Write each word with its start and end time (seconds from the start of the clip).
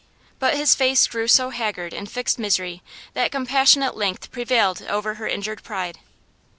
But 0.39 0.55
his 0.55 0.73
face 0.73 1.05
grew 1.05 1.27
so 1.27 1.51
haggard 1.51 1.93
in 1.93 2.07
fixed 2.07 2.39
misery 2.39 2.81
that 3.13 3.31
compassion 3.31 3.83
at 3.83 3.95
length 3.95 4.31
prevailed 4.31 4.81
over 4.89 5.13
her 5.21 5.27
injured 5.27 5.61
pride. 5.61 5.99